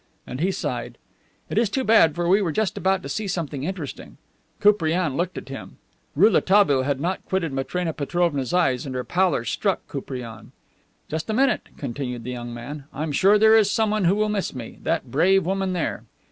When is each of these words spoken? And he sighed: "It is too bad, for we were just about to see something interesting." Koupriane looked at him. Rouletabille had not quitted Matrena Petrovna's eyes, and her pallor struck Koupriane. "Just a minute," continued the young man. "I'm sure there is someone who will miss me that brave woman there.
And 0.25 0.39
he 0.39 0.49
sighed: 0.51 0.97
"It 1.47 1.59
is 1.59 1.69
too 1.69 1.83
bad, 1.83 2.15
for 2.15 2.27
we 2.27 2.41
were 2.41 2.51
just 2.51 2.75
about 2.75 3.03
to 3.03 3.07
see 3.09 3.27
something 3.27 3.63
interesting." 3.63 4.17
Koupriane 4.59 5.15
looked 5.15 5.37
at 5.37 5.49
him. 5.49 5.77
Rouletabille 6.15 6.81
had 6.81 6.99
not 6.99 7.23
quitted 7.27 7.53
Matrena 7.53 7.93
Petrovna's 7.93 8.51
eyes, 8.51 8.87
and 8.87 8.95
her 8.95 9.03
pallor 9.03 9.45
struck 9.45 9.87
Koupriane. 9.87 10.53
"Just 11.07 11.29
a 11.29 11.33
minute," 11.33 11.67
continued 11.77 12.23
the 12.23 12.31
young 12.31 12.51
man. 12.51 12.85
"I'm 12.91 13.11
sure 13.11 13.37
there 13.37 13.55
is 13.55 13.69
someone 13.69 14.05
who 14.05 14.15
will 14.15 14.27
miss 14.29 14.55
me 14.55 14.79
that 14.81 15.11
brave 15.11 15.45
woman 15.45 15.73
there. 15.73 16.05